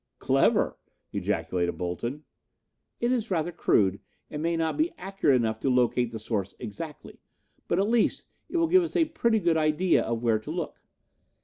"Clever!" 0.17 0.79
ejaculated 1.13 1.73
Bolton. 1.77 2.23
"It 2.99 3.11
is 3.11 3.29
rather 3.29 3.51
crude 3.51 3.99
and 4.31 4.41
may 4.41 4.57
not 4.57 4.75
be 4.75 4.91
accurate 4.97 5.35
enough 5.35 5.59
to 5.59 5.69
locate 5.69 6.11
the 6.11 6.17
source 6.17 6.55
exactly, 6.57 7.19
but 7.67 7.77
at 7.77 7.87
least 7.87 8.25
it 8.49 8.57
will 8.57 8.65
give 8.65 8.81
us 8.81 8.95
a 8.95 9.05
pretty 9.05 9.37
good 9.37 9.57
idea 9.57 10.01
of 10.01 10.23
where 10.23 10.39
to 10.39 10.49
look. 10.49 10.81